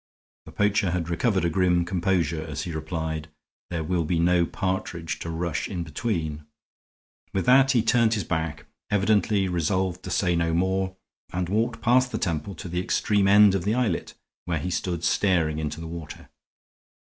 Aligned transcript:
The 0.47 0.51
poacher 0.51 0.89
had 0.89 1.09
recovered 1.09 1.45
a 1.45 1.49
grim 1.51 1.85
composure 1.85 2.41
as 2.41 2.63
he 2.63 2.71
replied. 2.71 3.27
"There 3.69 3.83
will 3.83 4.03
be 4.03 4.17
no 4.17 4.47
partridge 4.47 5.19
to 5.19 5.29
rush 5.29 5.67
in 5.69 5.83
between." 5.83 6.43
With 7.33 7.45
that 7.45 7.73
he 7.73 7.83
turned 7.83 8.15
his 8.15 8.23
back, 8.23 8.65
evidently 8.89 9.47
resolved 9.47 10.01
to 10.01 10.09
say 10.09 10.35
no 10.35 10.55
more, 10.55 10.95
and 11.31 11.49
walked 11.49 11.81
past 11.81 12.11
the 12.11 12.17
temple 12.17 12.55
to 12.55 12.67
the 12.67 12.79
extreme 12.81 13.27
end 13.27 13.53
of 13.53 13.63
the 13.63 13.75
islet, 13.75 14.15
where 14.45 14.57
he 14.57 14.71
stood 14.71 15.03
staring 15.03 15.59
into 15.59 15.79
the 15.79 15.85
water. 15.87 16.29